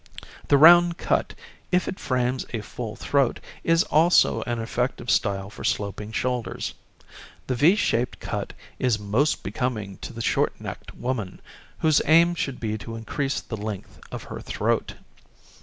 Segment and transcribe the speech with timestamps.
[0.47, 1.35] The round cut,
[1.71, 6.73] if it frames a full throat, is also an effective style for sloping shoulders.
[7.45, 11.39] The V shaped cut is most becoming to the short necked woman,
[11.81, 14.95] whose aim should be to increase the length of her throat.